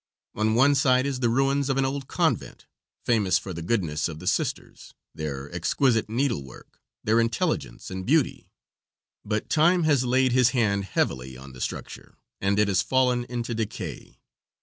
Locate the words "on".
0.33-0.55, 11.37-11.53